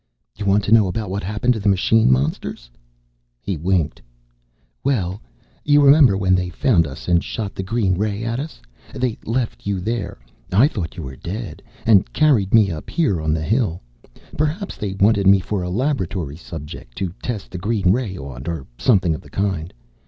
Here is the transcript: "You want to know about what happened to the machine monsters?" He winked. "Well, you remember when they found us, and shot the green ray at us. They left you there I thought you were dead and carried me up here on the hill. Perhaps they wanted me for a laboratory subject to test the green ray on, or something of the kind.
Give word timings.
"You 0.35 0.47
want 0.47 0.63
to 0.63 0.71
know 0.71 0.87
about 0.87 1.11
what 1.11 1.21
happened 1.21 1.53
to 1.53 1.59
the 1.59 1.69
machine 1.69 2.11
monsters?" 2.11 2.71
He 3.39 3.55
winked. 3.55 4.01
"Well, 4.83 5.21
you 5.63 5.79
remember 5.83 6.17
when 6.17 6.33
they 6.33 6.49
found 6.49 6.87
us, 6.87 7.07
and 7.07 7.23
shot 7.23 7.53
the 7.53 7.61
green 7.61 7.93
ray 7.95 8.23
at 8.23 8.39
us. 8.39 8.59
They 8.95 9.19
left 9.25 9.67
you 9.67 9.79
there 9.79 10.17
I 10.51 10.67
thought 10.67 10.97
you 10.97 11.03
were 11.03 11.15
dead 11.17 11.61
and 11.85 12.11
carried 12.13 12.51
me 12.51 12.71
up 12.71 12.89
here 12.89 13.21
on 13.21 13.31
the 13.31 13.43
hill. 13.43 13.79
Perhaps 14.35 14.75
they 14.77 14.93
wanted 14.95 15.27
me 15.27 15.39
for 15.39 15.61
a 15.61 15.69
laboratory 15.69 16.35
subject 16.35 16.97
to 16.97 17.13
test 17.21 17.51
the 17.51 17.59
green 17.59 17.91
ray 17.91 18.17
on, 18.17 18.47
or 18.47 18.65
something 18.79 19.13
of 19.13 19.21
the 19.21 19.29
kind. 19.29 19.71